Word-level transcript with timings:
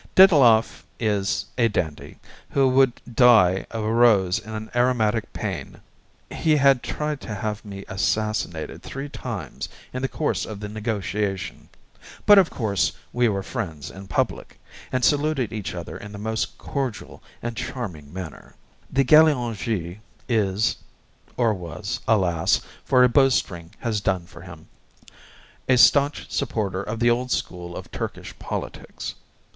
Diddloff 0.15 0.81
is 0.99 1.45
a 1.59 1.67
dandy 1.67 2.17
who 2.49 2.67
would 2.69 2.93
die 3.13 3.67
of 3.69 3.83
a 3.83 3.93
rose 3.93 4.39
in 4.39 4.71
aromatic 4.73 5.31
pain: 5.31 5.79
he 6.31 6.55
had 6.57 6.81
tried 6.81 7.21
to 7.21 7.35
have 7.35 7.63
me 7.63 7.85
assassinated 7.87 8.81
three 8.81 9.09
times 9.09 9.69
in 9.93 10.01
the 10.01 10.07
course 10.07 10.43
of 10.43 10.59
the 10.59 10.67
negotiation; 10.67 11.69
but 12.25 12.39
of 12.39 12.49
course 12.49 12.93
we 13.13 13.29
were 13.29 13.43
friends 13.43 13.91
in 13.91 14.07
public, 14.07 14.59
and 14.91 15.05
saluted 15.05 15.53
each 15.53 15.75
other 15.75 15.97
in 15.97 16.11
the 16.11 16.17
most 16.17 16.57
cordial 16.57 17.21
and 17.43 17.55
charming 17.55 18.11
manner. 18.11 18.55
The 18.91 19.05
Galeongee 19.05 19.99
is 20.27 20.77
or 21.37 21.53
was, 21.53 21.99
alas! 22.07 22.59
for 22.83 23.03
a 23.03 23.07
bow 23.07 23.29
string 23.29 23.69
has 23.77 24.01
done 24.01 24.25
for 24.25 24.41
him 24.41 24.67
a 25.69 25.77
staunch 25.77 26.25
supporter 26.31 26.81
of 26.81 26.99
the 26.99 27.11
old 27.11 27.29
school 27.29 27.75
of 27.75 27.91
Turkish 27.91 28.33
politics. 28.39 29.13